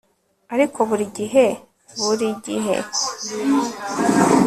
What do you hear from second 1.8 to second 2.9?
bur igihe